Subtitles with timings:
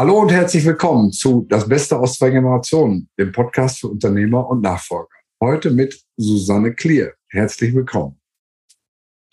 [0.00, 4.62] Hallo und herzlich willkommen zu Das Beste aus zwei Generationen, dem Podcast für Unternehmer und
[4.62, 5.10] Nachfolger.
[5.42, 7.12] Heute mit Susanne Klier.
[7.28, 8.18] Herzlich willkommen.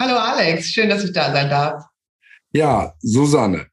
[0.02, 1.86] Hallo Alex, schön, dass ich da sein darf.
[2.52, 3.68] Ja, Susanne,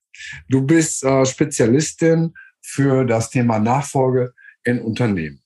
[0.49, 2.33] du bist äh, Spezialistin
[2.63, 4.33] für das Thema Nachfolge
[4.63, 5.43] in Unternehmen.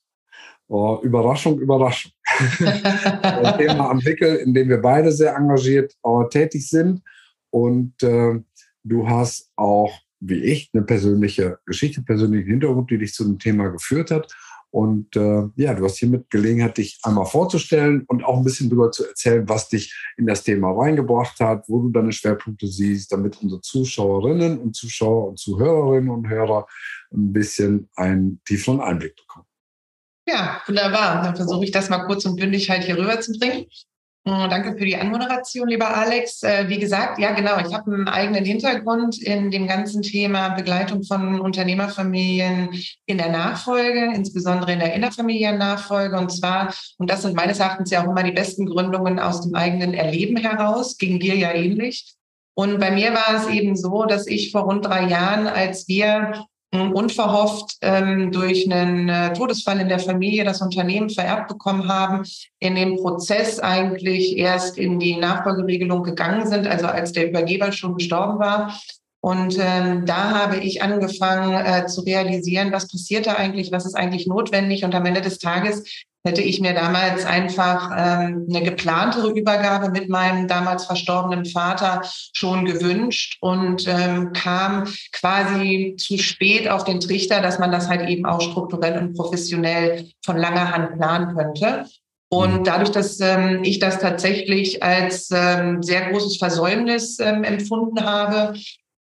[0.67, 2.13] Oh, Überraschung, Überraschung.
[2.59, 7.01] Ein Thema am Wickel, in dem wir beide sehr engagiert äh, tätig sind.
[7.49, 8.39] Und äh,
[8.85, 13.69] du hast auch wie ich, eine persönliche Geschichte, persönlichen Hintergrund, die dich zu dem Thema
[13.69, 14.33] geführt hat.
[14.71, 18.91] Und äh, ja, du hast hiermit Gelegenheit, dich einmal vorzustellen und auch ein bisschen darüber
[18.91, 23.41] zu erzählen, was dich in das Thema reingebracht hat, wo du deine Schwerpunkte siehst, damit
[23.41, 26.67] unsere Zuschauerinnen und Zuschauer und Zuhörerinnen und Hörer
[27.13, 29.47] ein bisschen einen tieferen Einblick bekommen.
[30.29, 31.23] Ja, wunderbar.
[31.23, 33.61] Dann versuche ich das mal kurz und bündig halt hier rüberzubringen.
[33.61, 33.67] Hm,
[34.49, 36.43] danke für die Anmoderation, lieber Alex.
[36.43, 41.03] Äh, wie gesagt, ja genau, ich habe einen eigenen Hintergrund in dem ganzen Thema Begleitung
[41.03, 42.71] von Unternehmerfamilien
[43.07, 46.17] in der Nachfolge, insbesondere in der Innerfamiliennachfolge.
[46.17, 49.55] Und zwar, und das sind meines Erachtens ja auch immer die besten Gründungen aus dem
[49.55, 52.15] eigenen Erleben heraus, ging dir ja ähnlich.
[52.55, 56.45] Und bei mir war es eben so, dass ich vor rund drei Jahren, als wir
[56.71, 62.25] unverhofft ähm, durch einen äh, Todesfall in der Familie das Unternehmen vererbt bekommen haben,
[62.59, 67.97] in dem Prozess eigentlich erst in die Nachfolgeregelung gegangen sind, also als der Übergeber schon
[67.97, 68.79] gestorben war.
[69.21, 73.95] Und ähm, da habe ich angefangen äh, zu realisieren, was passiert da eigentlich, was ist
[73.95, 74.85] eigentlich notwendig.
[74.85, 80.09] Und am Ende des Tages hätte ich mir damals einfach ähm, eine geplantere Übergabe mit
[80.09, 87.41] meinem damals verstorbenen Vater schon gewünscht und ähm, kam quasi zu spät auf den Trichter,
[87.41, 91.87] dass man das halt eben auch strukturell und professionell von langer Hand planen könnte.
[92.31, 92.65] Und mhm.
[92.65, 98.55] dadurch, dass ähm, ich das tatsächlich als ähm, sehr großes Versäumnis ähm, empfunden habe,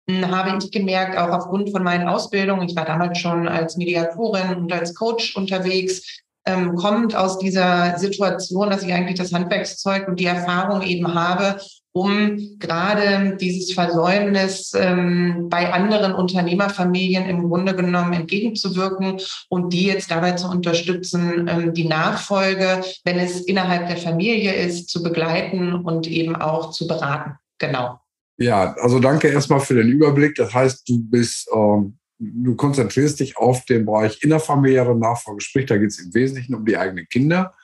[0.09, 4.73] habe ich gemerkt, auch aufgrund von meinen Ausbildungen, ich war damals schon als Mediatorin und
[4.73, 10.27] als Coach unterwegs, ähm, kommt aus dieser Situation, dass ich eigentlich das Handwerkszeug und die
[10.27, 11.61] Erfahrung eben habe,
[11.93, 19.19] um gerade dieses Versäumnis ähm, bei anderen Unternehmerfamilien im Grunde genommen entgegenzuwirken
[19.49, 24.91] und die jetzt dabei zu unterstützen, ähm, die Nachfolge, wenn es innerhalb der Familie ist,
[24.91, 27.37] zu begleiten und eben auch zu beraten.
[27.59, 27.99] Genau.
[28.39, 30.35] Ja, also danke erstmal für den Überblick.
[30.35, 35.77] Das heißt, du bist ähm, du konzentrierst dich auf den Bereich innerfamiliäre Nachfolge, sprich, da
[35.77, 37.55] geht es im Wesentlichen um die eigenen Kinder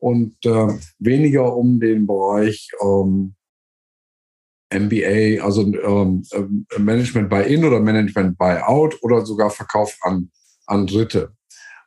[0.00, 3.34] und äh, weniger um den Bereich ähm,
[4.72, 10.30] MBA, also ähm, äh, Management by In oder Management by Out oder sogar Verkauf an,
[10.66, 11.32] an Dritte.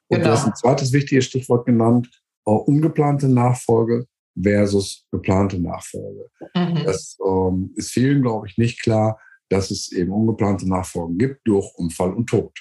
[0.07, 0.29] Und genau.
[0.29, 2.09] du hast ein zweites wichtiges Stichwort genannt,
[2.45, 4.07] äh, ungeplante Nachfolge
[4.41, 6.29] versus geplante Nachfolge.
[6.55, 6.83] Mhm.
[6.83, 9.19] Das ähm, ist vielen, glaube ich, nicht klar,
[9.51, 12.57] dass es eben ungeplante Nachfolgen gibt durch Unfall und Tod.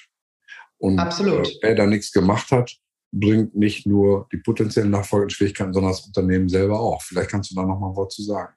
[0.77, 1.47] Und Absolut.
[1.47, 2.75] Äh, wer da nichts gemacht hat,
[3.13, 7.01] bringt nicht nur die potenziellen Nachfolgeschwierigkeiten, sondern das Unternehmen selber auch.
[7.01, 8.53] Vielleicht kannst du da noch mal ein Wort zu sagen.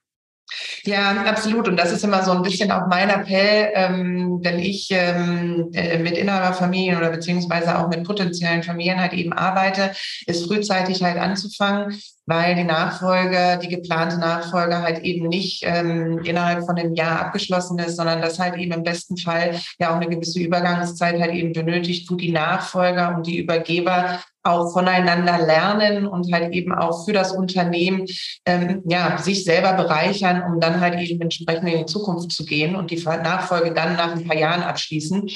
[0.85, 1.69] Ja, absolut.
[1.69, 5.99] Und das ist immer so ein bisschen auch mein Appell, ähm, wenn ich ähm, äh,
[5.99, 9.93] mit Inhaberfamilien oder beziehungsweise auch mit potenziellen Familien halt eben arbeite,
[10.27, 16.65] ist frühzeitig halt anzufangen, weil die Nachfolge, die geplante Nachfolge halt eben nicht ähm, innerhalb
[16.65, 20.09] von einem Jahr abgeschlossen ist, sondern das halt eben im besten Fall ja auch eine
[20.09, 26.31] gewisse Übergangszeit halt eben benötigt, wo die Nachfolger und die Übergeber auch voneinander lernen und
[26.33, 28.07] halt eben auch für das Unternehmen
[28.45, 32.77] ähm, ja sich selber bereichern, um dann halt eben entsprechend in die Zukunft zu gehen
[32.77, 35.29] und die Nachfolge dann nach ein paar Jahren abschließen.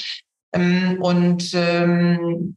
[0.53, 2.55] Ähm, und ähm,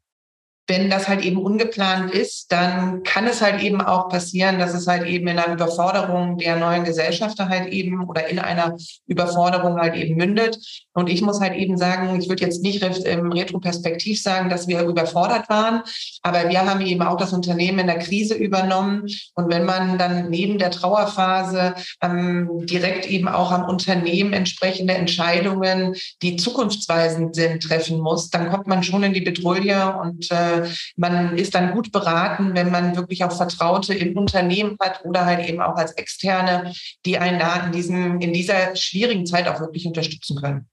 [0.72, 4.86] wenn das halt eben ungeplant ist, dann kann es halt eben auch passieren, dass es
[4.86, 9.94] halt eben in einer Überforderung der neuen Gesellschafter halt eben oder in einer Überforderung halt
[9.96, 10.58] eben mündet.
[10.94, 14.80] Und ich muss halt eben sagen, ich würde jetzt nicht im Retroperspektiv sagen, dass wir
[14.82, 15.82] überfordert waren,
[16.22, 19.06] aber wir haben eben auch das Unternehmen in der Krise übernommen.
[19.34, 25.94] Und wenn man dann neben der Trauerphase ähm, direkt eben auch am Unternehmen entsprechende Entscheidungen,
[26.22, 30.61] die zukunftsweisend sind, treffen muss, dann kommt man schon in die Bedrohung und äh,
[30.96, 35.48] man ist dann gut beraten, wenn man wirklich auch Vertraute im Unternehmen hat oder halt
[35.48, 36.72] eben auch als Externe,
[37.04, 40.68] die einen da in, diesem, in dieser schwierigen Zeit auch wirklich unterstützen können.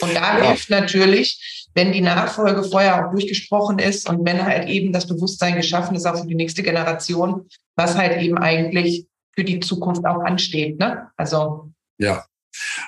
[0.00, 0.48] Und da ja.
[0.48, 5.56] hilft natürlich, wenn die Nachfolge vorher auch durchgesprochen ist und wenn halt eben das Bewusstsein
[5.56, 7.46] geschaffen ist, auch für die nächste Generation,
[7.76, 10.78] was halt eben eigentlich für die Zukunft auch ansteht.
[10.78, 11.08] Ne?
[11.16, 12.24] Also ja,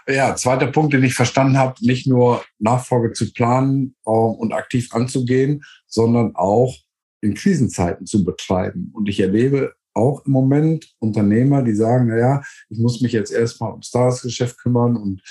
[0.07, 4.93] ja, zweiter Punkt, den ich verstanden habe, nicht nur Nachfolge zu planen äh, und aktiv
[4.93, 6.77] anzugehen, sondern auch
[7.21, 8.91] in Krisenzeiten zu betreiben.
[8.95, 13.71] Und ich erlebe auch im Moment Unternehmer, die sagen, naja, ich muss mich jetzt erstmal
[13.71, 15.23] ums Tagesgeschäft kümmern und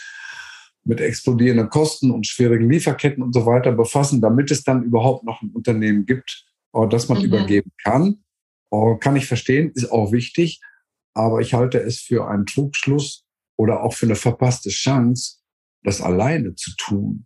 [0.86, 5.42] mit explodierenden Kosten und schwierigen Lieferketten und so weiter befassen, damit es dann überhaupt noch
[5.42, 7.26] ein Unternehmen gibt, äh, das man mhm.
[7.26, 8.24] übergeben kann.
[8.72, 10.62] Äh, kann ich verstehen, ist auch wichtig,
[11.14, 13.23] aber ich halte es für einen Trugschluss
[13.58, 15.38] oder auch für eine verpasste Chance,
[15.84, 17.26] das alleine zu tun.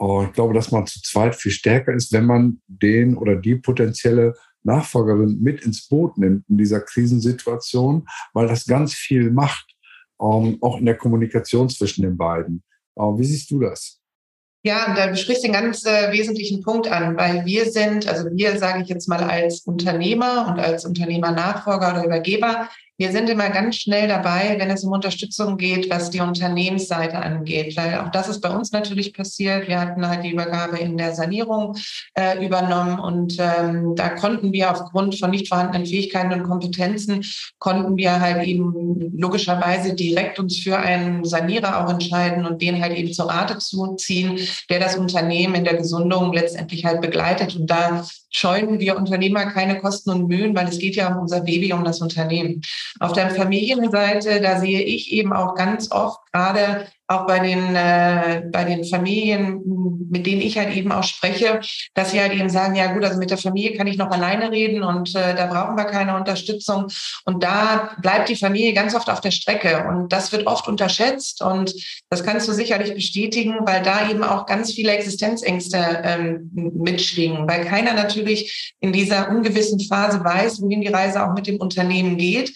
[0.00, 3.56] Äh, ich glaube, dass man zu zweit viel stärker ist, wenn man den oder die
[3.56, 4.34] potenzielle
[4.64, 9.74] Nachfolgerin mit ins Boot nimmt in dieser Krisensituation, weil das ganz viel macht,
[10.20, 12.62] ähm, auch in der Kommunikation zwischen den beiden.
[12.94, 14.02] Wie siehst du das?
[14.64, 18.58] Ja, da sprichst du einen ganz äh, wesentlichen Punkt an, weil wir sind, also wir
[18.58, 22.68] sage ich jetzt mal als Unternehmer und als Unternehmernachfolger oder Übergeber,
[23.02, 27.76] wir sind immer ganz schnell dabei, wenn es um Unterstützung geht, was die Unternehmensseite angeht,
[27.76, 29.66] weil auch das ist bei uns natürlich passiert.
[29.66, 31.76] Wir hatten halt die Übergabe in der Sanierung
[32.14, 37.24] äh, übernommen und ähm, da konnten wir aufgrund von nicht vorhandenen Fähigkeiten und Kompetenzen
[37.58, 42.96] konnten wir halt eben logischerweise direkt uns für einen Sanierer auch entscheiden und den halt
[42.96, 44.38] eben zur Rate zuziehen,
[44.70, 47.56] der das Unternehmen in der Gesundung letztendlich halt begleitet.
[47.56, 51.40] Und da scheuen wir Unternehmer keine Kosten und Mühen, weil es geht ja um unser
[51.40, 52.62] Baby, um das Unternehmen.
[53.00, 58.42] Auf der Familienseite, da sehe ich eben auch ganz oft gerade auch bei den, äh,
[58.50, 59.60] bei den Familien,
[60.10, 61.60] mit denen ich halt eben auch spreche,
[61.94, 64.50] dass sie halt eben sagen, ja gut, also mit der Familie kann ich noch alleine
[64.50, 66.86] reden und äh, da brauchen wir keine Unterstützung.
[67.24, 69.86] Und da bleibt die Familie ganz oft auf der Strecke.
[69.88, 71.74] Und das wird oft unterschätzt und
[72.08, 77.64] das kannst du sicherlich bestätigen, weil da eben auch ganz viele Existenzängste ähm, mitschwingen, weil
[77.64, 82.52] keiner natürlich in dieser ungewissen Phase weiß, wohin die Reise auch mit dem Unternehmen geht.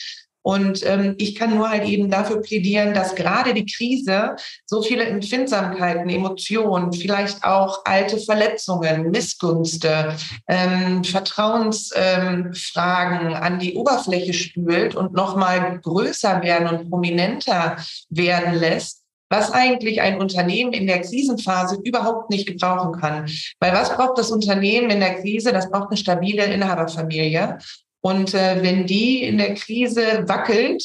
[0.46, 5.02] Und ähm, ich kann nur halt eben dafür plädieren, dass gerade die Krise so viele
[5.02, 10.14] Empfindsamkeiten, Emotionen, vielleicht auch alte Verletzungen, Missgunste,
[10.46, 17.78] ähm, Vertrauensfragen ähm, an die Oberfläche spült und nochmal größer werden und prominenter
[18.08, 23.28] werden lässt was eigentlich ein Unternehmen in der Krisenphase überhaupt nicht gebrauchen kann.
[23.58, 25.52] Weil was braucht das Unternehmen in der Krise?
[25.52, 27.58] Das braucht eine stabile Inhaberfamilie.
[28.06, 30.80] Und äh, wenn die in der Krise wackelt,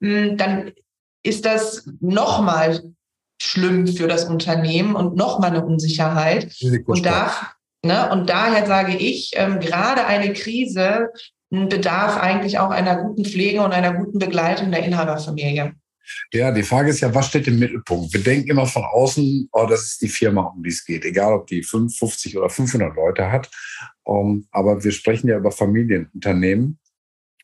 [0.00, 0.72] mh, hm, dann
[1.22, 2.82] ist das nochmal
[3.40, 6.54] schlimm für das Unternehmen und nochmal eine Unsicherheit.
[6.84, 7.32] Und, da,
[7.82, 11.08] ne, und daher sage ich, ähm, gerade eine Krise
[11.50, 15.72] hm, bedarf eigentlich auch einer guten Pflege und einer guten Begleitung der Inhaberfamilie.
[16.32, 18.12] Ja, die Frage ist ja, was steht im Mittelpunkt?
[18.12, 21.32] Wir denken immer von außen, oh, das ist die Firma, um die es geht, egal
[21.32, 23.50] ob die 50 oder 500 Leute hat.
[24.04, 26.78] Um, ähm, aber wir sprechen ja über Familienunternehmen.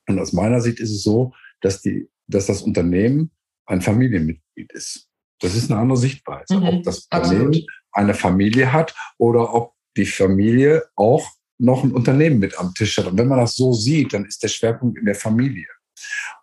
[0.07, 3.31] Und aus meiner Sicht ist es so, dass, die, dass das Unternehmen
[3.67, 5.09] ein Familienmitglied ist.
[5.41, 6.57] Das ist eine andere Sichtweise.
[6.57, 7.67] Mhm, ob das Unternehmen absolut.
[7.93, 11.29] eine Familie hat oder ob die Familie auch
[11.59, 13.07] noch ein Unternehmen mit am Tisch hat.
[13.07, 15.69] Und wenn man das so sieht, dann ist der Schwerpunkt in der Familie.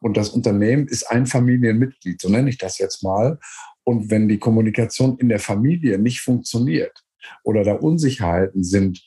[0.01, 3.39] Und das Unternehmen ist ein Familienmitglied, so nenne ich das jetzt mal.
[3.83, 7.03] Und wenn die Kommunikation in der Familie nicht funktioniert
[7.43, 9.01] oder da Unsicherheiten sind,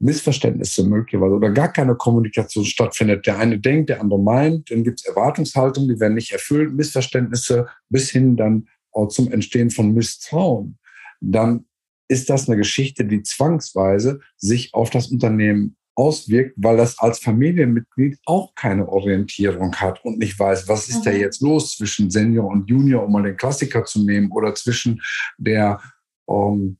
[0.00, 3.26] Missverständnisse möglicherweise oder gar keine Kommunikation stattfindet.
[3.26, 7.66] Der eine denkt, der andere meint, dann gibt es Erwartungshaltungen, die werden nicht erfüllt, Missverständnisse
[7.90, 10.78] bis hin dann auch zum Entstehen von Misstrauen.
[11.20, 11.66] Dann
[12.08, 18.18] ist das eine Geschichte, die zwangsweise sich auf das Unternehmen auswirkt, weil das als Familienmitglied
[18.24, 21.18] auch keine Orientierung hat und nicht weiß, was ist da mhm.
[21.18, 25.02] jetzt los zwischen Senior und Junior, um mal den Klassiker zu nehmen, oder zwischen
[25.38, 25.80] der,
[26.28, 26.78] ähm,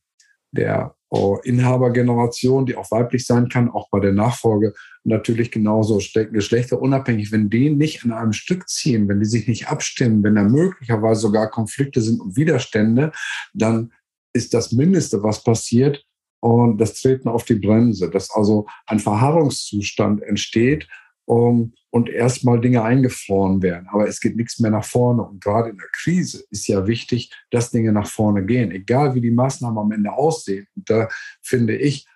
[0.52, 7.32] der äh, Inhabergeneration, die auch weiblich sein kann, auch bei der Nachfolge natürlich genauso geschlechterunabhängig.
[7.32, 11.20] Wenn die nicht an einem Stück ziehen, wenn die sich nicht abstimmen, wenn da möglicherweise
[11.20, 13.12] sogar Konflikte sind und Widerstände,
[13.54, 13.92] dann
[14.32, 16.04] ist das Mindeste, was passiert,
[16.40, 20.88] und das Treten auf die Bremse, dass also ein Verharrungszustand entsteht
[21.26, 23.88] um, und erstmal Dinge eingefroren werden.
[23.90, 25.22] Aber es geht nichts mehr nach vorne.
[25.22, 29.20] Und gerade in der Krise ist ja wichtig, dass Dinge nach vorne gehen, egal wie
[29.20, 30.66] die Maßnahmen am Ende aussehen.
[30.76, 31.08] Und da
[31.42, 32.06] finde ich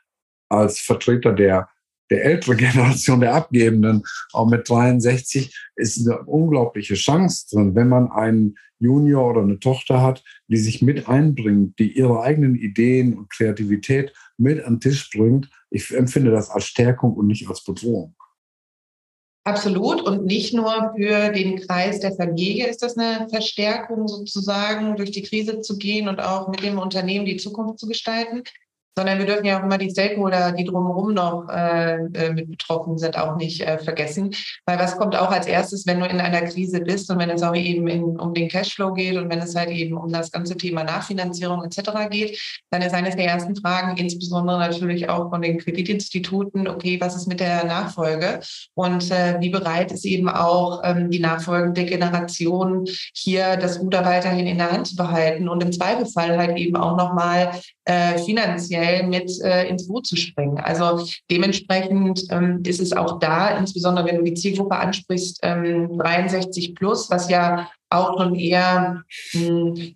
[0.49, 1.69] als Vertreter der
[2.11, 8.11] der älteren Generation der Abgebenden, auch mit 63, ist eine unglaubliche Chance drin, wenn man
[8.11, 13.31] einen Junior oder eine Tochter hat, die sich mit einbringt, die ihre eigenen Ideen und
[13.31, 15.49] Kreativität mit an den Tisch bringt.
[15.71, 18.15] Ich empfinde das als Stärkung und nicht als Bedrohung.
[19.47, 20.01] Absolut.
[20.01, 25.23] Und nicht nur für den Kreis der Familie ist das eine Verstärkung sozusagen, durch die
[25.23, 28.43] Krise zu gehen und auch mit dem Unternehmen die Zukunft zu gestalten,
[28.97, 32.97] sondern wir dürfen ja auch immer die Stakeholder, die drumherum noch äh, äh, mit betroffen
[32.97, 34.35] sind, auch nicht äh, vergessen.
[34.67, 37.43] Weil was kommt auch als erstes, wenn du in einer Krise bist und wenn es
[37.43, 40.57] auch eben in, um den Cashflow geht und wenn es halt eben um das ganze
[40.57, 42.09] Thema Nachfinanzierung etc.
[42.11, 47.17] geht, dann ist eines der ersten Fragen, insbesondere natürlich auch von den Kreditinstituten, okay, was
[47.17, 48.41] ist mit der Nachfolge
[48.75, 54.47] und äh, wie bereit ist eben auch ähm, die nachfolgende Generation hier das Ruder weiterhin
[54.47, 57.51] in der Hand zu behalten und im Zweifelsfall halt eben auch nochmal
[57.85, 60.59] äh, finanziell mit äh, ins Boot zu springen.
[60.59, 66.75] Also dementsprechend ähm, ist es auch da, insbesondere wenn du die Zielgruppe ansprichst, ähm, 63
[66.75, 69.95] plus, was ja auch schon eher mh, hm,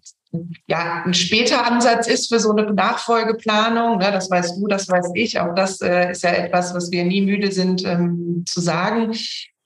[0.66, 3.99] ja, ein später Ansatz ist für so eine Nachfolgeplanung.
[3.99, 5.40] Ne, das weißt du, das weiß ich.
[5.40, 9.12] Auch das äh, ist ja etwas, was wir nie müde sind ähm, zu sagen.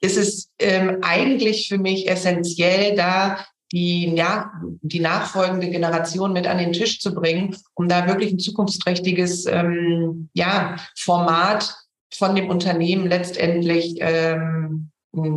[0.00, 4.52] Ist es ähm, eigentlich für mich essentiell, da die, ja,
[4.82, 10.28] die nachfolgende Generation mit an den Tisch zu bringen, um da wirklich ein zukunftsträchtiges ähm,
[10.34, 11.74] ja, Format
[12.14, 14.90] von dem Unternehmen letztendlich ähm,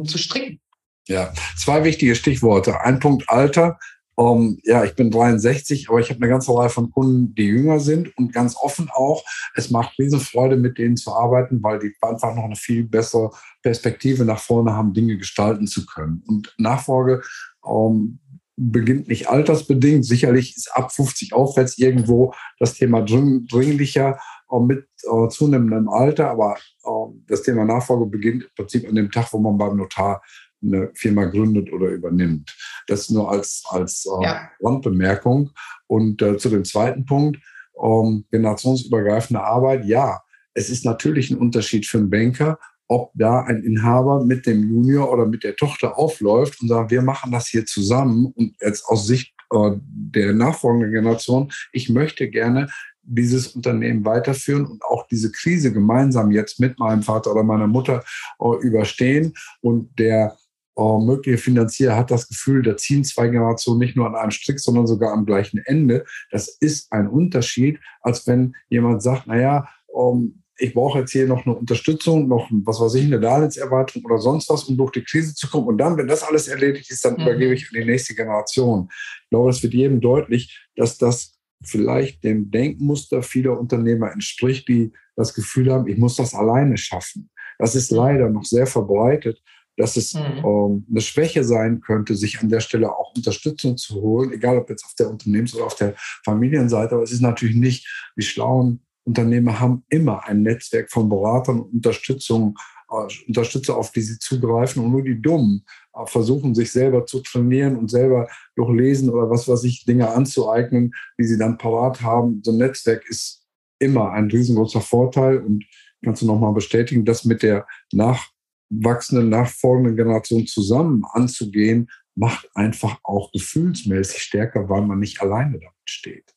[0.06, 0.60] zu stricken.
[1.08, 2.82] Ja, zwei wichtige Stichworte.
[2.82, 3.80] Ein Punkt Alter.
[4.18, 7.82] Um, ja, ich bin 63, aber ich habe eine ganze Reihe von Kunden, die jünger
[7.82, 9.25] sind und ganz offen auch.
[9.56, 14.24] Es macht Riesenfreude, mit denen zu arbeiten, weil die einfach noch eine viel bessere Perspektive
[14.24, 16.24] nach vorne haben, Dinge gestalten zu können.
[16.27, 17.24] Und Nachfolge
[17.62, 18.20] um,
[18.57, 20.05] beginnt nicht altersbedingt.
[20.05, 24.19] Sicherlich ist ab 50 aufwärts irgendwo das Thema dringlicher
[24.51, 26.89] äh, mit äh, zunehmendem Alter, aber äh,
[27.27, 30.21] das Thema Nachfolge beginnt im Prinzip an dem Tag, wo man beim Notar
[30.63, 32.55] eine Firma gründet oder übernimmt.
[32.88, 34.50] Das nur als, als äh, ja.
[34.62, 35.51] Randbemerkung.
[35.88, 37.39] Und äh, zu dem zweiten Punkt,
[37.81, 40.21] ähm, generationsübergreifende Arbeit, ja,
[40.53, 42.57] es ist natürlich ein Unterschied für einen Banker,
[42.88, 47.01] ob da ein Inhaber mit dem Junior oder mit der Tochter aufläuft und sagt, wir
[47.01, 52.68] machen das hier zusammen und jetzt aus Sicht äh, der nachfolgenden Generation, ich möchte gerne
[53.08, 58.04] dieses Unternehmen weiterführen und auch diese Krise gemeinsam jetzt mit meinem Vater oder meiner Mutter
[58.39, 59.34] äh, überstehen.
[59.62, 60.36] Und der
[60.77, 64.60] äh, mögliche Finanzier hat das Gefühl, da ziehen zwei Generationen nicht nur an einem Strick,
[64.60, 66.06] sondern sogar am gleichen Ende.
[66.32, 71.45] Das ist ein Unterschied, als wenn jemand sagt, naja, ähm, ich brauche jetzt hier noch
[71.45, 75.35] eine Unterstützung, noch was weiß ich, eine Darlehenserwartung oder sonst was, um durch die Krise
[75.35, 75.67] zu kommen.
[75.67, 77.21] Und dann, wenn das alles erledigt ist, dann mhm.
[77.21, 78.88] übergebe ich an die nächste Generation.
[79.24, 81.33] Ich glaube, es wird jedem deutlich, dass das
[81.63, 87.29] vielleicht dem Denkmuster vieler Unternehmer entspricht, die das Gefühl haben, ich muss das alleine schaffen.
[87.57, 89.41] Das ist leider noch sehr verbreitet,
[89.77, 90.43] dass es mhm.
[90.45, 94.69] ähm, eine Schwäche sein könnte, sich an der Stelle auch Unterstützung zu holen, egal ob
[94.69, 96.95] jetzt auf der Unternehmens- oder auf der Familienseite.
[96.95, 101.74] Aber es ist natürlich nicht, die schlauen Unternehmer haben immer ein Netzwerk von Beratern und
[101.74, 102.57] Unterstützung,
[102.89, 104.83] äh, Unterstützer, auf die sie zugreifen.
[104.83, 109.29] Und nur die Dummen äh, versuchen, sich selber zu trainieren und selber durch Lesen oder
[109.29, 112.41] was weiß ich, Dinge anzueignen, die sie dann parat haben.
[112.43, 113.45] So ein Netzwerk ist
[113.79, 115.38] immer ein riesengroßer Vorteil.
[115.38, 115.65] Und
[116.03, 123.31] kannst du nochmal bestätigen, das mit der nachwachsenden, nachfolgenden Generation zusammen anzugehen, macht einfach auch
[123.31, 126.35] gefühlsmäßig stärker, weil man nicht alleine damit steht.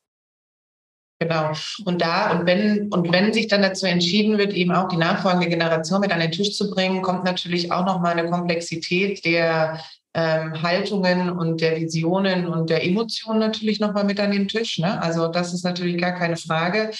[1.20, 1.50] Genau.
[1.84, 5.48] Und da, und wenn, und wenn sich dann dazu entschieden wird, eben auch die nachfolgende
[5.48, 9.80] Generation mit an den Tisch zu bringen, kommt natürlich auch nochmal eine Komplexität der
[10.14, 14.78] ähm, Haltungen und der Visionen und der Emotionen natürlich nochmal mit an den Tisch.
[14.78, 15.00] Ne?
[15.02, 16.90] Also das ist natürlich gar keine Frage.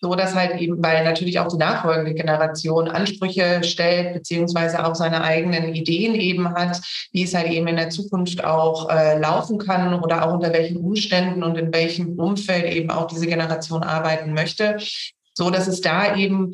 [0.00, 5.22] So dass halt eben, weil natürlich auch die nachfolgende Generation Ansprüche stellt, beziehungsweise auch seine
[5.22, 6.80] eigenen Ideen eben hat,
[7.12, 10.76] wie es halt eben in der Zukunft auch äh, laufen kann oder auch unter welchen
[10.78, 14.76] Umständen und in welchem Umfeld eben auch diese Generation arbeiten möchte
[15.34, 16.52] so dass es da eben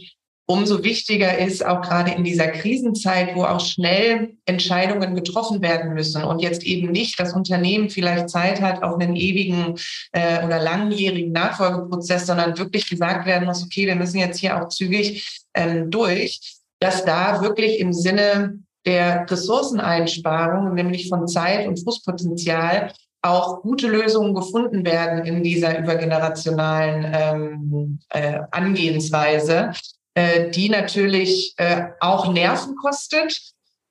[0.50, 6.24] umso wichtiger ist, auch gerade in dieser Krisenzeit, wo auch schnell Entscheidungen getroffen werden müssen
[6.24, 9.76] und jetzt eben nicht das Unternehmen vielleicht Zeit hat auf einen ewigen
[10.10, 14.68] äh, oder langjährigen Nachfolgeprozess, sondern wirklich gesagt werden muss, okay, wir müssen jetzt hier auch
[14.68, 16.40] zügig ähm, durch,
[16.80, 22.92] dass da wirklich im Sinne der Ressourceneinsparung, nämlich von Zeit und Frustpotenzial,
[23.22, 29.72] auch gute Lösungen gefunden werden in dieser übergenerationalen ähm, äh, Angehensweise,
[30.20, 33.40] äh, die natürlich äh, auch Nerven kostet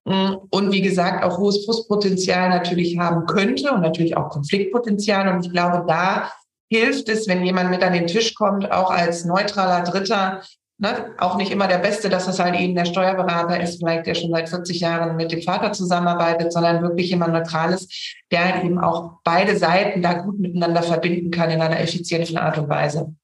[0.05, 5.27] mm, und wie gesagt auch hohes Frustpotenzial natürlich haben könnte und natürlich auch Konfliktpotenzial.
[5.33, 6.31] Und ich glaube, da
[6.69, 10.43] hilft es, wenn jemand mit an den Tisch kommt, auch als neutraler Dritter,
[10.77, 14.13] ne, auch nicht immer der Beste, dass es halt eben der Steuerberater ist, vielleicht der
[14.13, 17.87] schon seit 40 Jahren mit dem Vater zusammenarbeitet, sondern wirklich jemand Neutrales,
[18.31, 22.59] der halt eben auch beide Seiten da gut miteinander verbinden kann in einer effizienten Art
[22.59, 23.15] und Weise.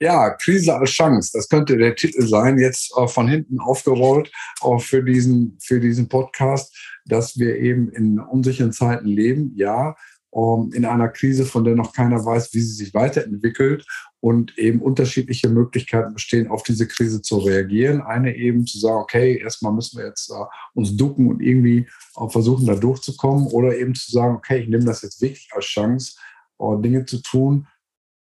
[0.00, 5.02] Ja, Krise als Chance, das könnte der Titel sein, jetzt von hinten aufgerollt, auch für
[5.02, 6.74] diesen, für diesen Podcast,
[7.06, 9.96] dass wir eben in unsicheren Zeiten leben, ja.
[10.34, 13.86] ähm, in einer Krise, von der noch keiner weiß, wie sie sich weiterentwickelt
[14.20, 18.02] und eben unterschiedliche Möglichkeiten bestehen, auf diese Krise zu reagieren.
[18.02, 20.44] Eine eben zu sagen, okay, erstmal müssen wir jetzt äh,
[20.74, 21.86] uns ducken und irgendwie
[22.16, 25.66] äh, versuchen, da durchzukommen oder eben zu sagen, okay, ich nehme das jetzt wirklich als
[25.66, 26.16] Chance,
[26.58, 27.66] äh, Dinge zu tun,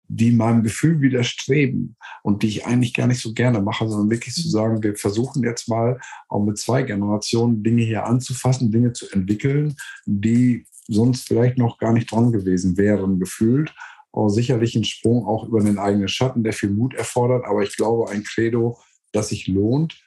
[0.08, 4.36] die meinem Gefühl widerstreben und die ich eigentlich gar nicht so gerne mache, sondern wirklich
[4.36, 4.52] zu mhm.
[4.52, 9.76] sagen, wir versuchen jetzt mal auch mit zwei Generationen Dinge hier anzufassen, Dinge zu entwickeln,
[10.06, 13.74] die sonst vielleicht noch gar nicht dran gewesen wären, gefühlt.
[14.12, 17.76] Auch sicherlich ein Sprung auch über den eigenen Schatten, der viel Mut erfordert, aber ich
[17.76, 18.80] glaube, ein Credo,
[19.12, 20.00] das sich lohnt,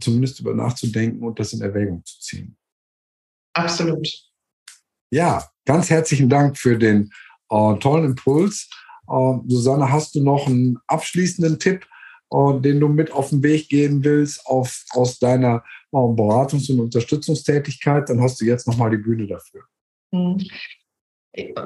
[0.00, 2.56] zumindest über nachzudenken und das in Erwägung zu ziehen.
[3.54, 4.08] Absolut.
[5.10, 7.10] Ja, ganz herzlichen Dank für den
[7.50, 8.68] äh, tollen Impuls.
[9.08, 11.86] Äh, Susanne, hast du noch einen abschließenden Tipp,
[12.32, 16.80] äh, den du mit auf den Weg gehen willst auf, aus deiner äh, Beratungs- und
[16.80, 18.08] Unterstützungstätigkeit?
[18.08, 19.62] Dann hast du jetzt nochmal die Bühne dafür.
[20.14, 20.38] Hm.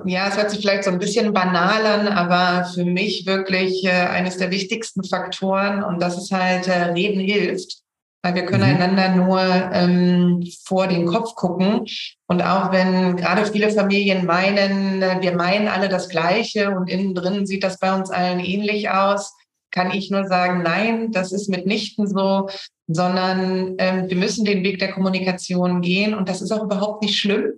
[0.06, 3.90] Ja, es hört sich vielleicht so ein bisschen banal an, aber für mich wirklich äh,
[3.90, 7.82] eines der wichtigsten Faktoren und das ist halt, Reden hilft.
[8.22, 8.82] Weil wir können mhm.
[8.82, 11.86] einander nur ähm, vor den Kopf gucken.
[12.26, 17.14] Und auch wenn gerade viele Familien meinen, äh, wir meinen alle das Gleiche und innen
[17.14, 19.34] drin sieht das bei uns allen ähnlich aus,
[19.70, 22.48] kann ich nur sagen, nein, das ist mitnichten so,
[22.88, 26.14] sondern ähm, wir müssen den Weg der Kommunikation gehen.
[26.14, 27.52] Und das ist auch überhaupt nicht schlimm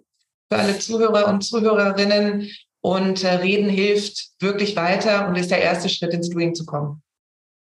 [0.52, 2.50] für alle Zuhörer und Zuhörerinnen.
[2.82, 7.02] Und äh, Reden hilft wirklich weiter und ist der erste Schritt ins Doing zu kommen.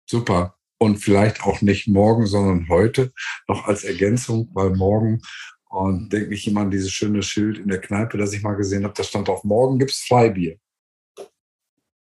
[0.10, 3.12] Super und vielleicht auch nicht morgen, sondern heute
[3.48, 5.22] noch als Ergänzung, weil morgen
[5.70, 8.86] und denke ich immer an dieses schöne Schild in der Kneipe, das ich mal gesehen
[8.86, 10.58] habe, da stand drauf, morgen gibt es Freibier.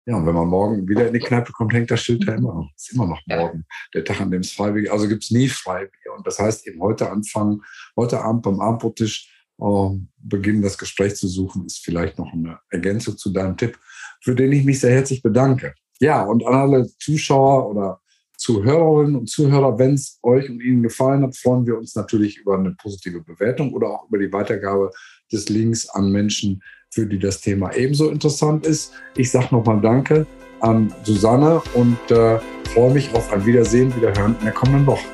[0.07, 2.53] Ja, und wenn man morgen wieder in die Kneipe kommt, hängt das Schild da immer
[2.53, 2.69] noch.
[2.75, 5.49] Es ist immer noch morgen, der Tag, an dem es Freibier Also gibt es nie
[5.49, 6.13] Freibier.
[6.15, 7.63] Und das heißt eben heute anfangen,
[7.97, 9.29] heute Abend beim Abendbrottisch
[9.59, 13.79] äh, beginnen, das Gespräch zu suchen, ist vielleicht noch eine Ergänzung zu deinem Tipp,
[14.21, 15.73] für den ich mich sehr herzlich bedanke.
[15.99, 17.99] Ja, und an alle Zuschauer oder
[18.45, 22.59] Zuhörerinnen und Zuhörer, wenn es euch und Ihnen gefallen hat, freuen wir uns natürlich über
[22.59, 24.91] eine positive Bewertung oder auch über die Weitergabe
[25.31, 26.61] des Links an Menschen,
[26.91, 28.93] für die das Thema ebenso interessant ist.
[29.17, 30.27] Ich sage nochmal Danke
[30.59, 32.39] an Susanne und äh,
[32.73, 35.05] freue mich auf ein Wiedersehen, Wiederhören in der kommenden Woche.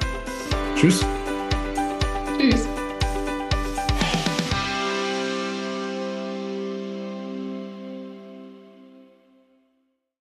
[0.76, 1.00] Tschüss.
[1.00, 1.21] Tschüss.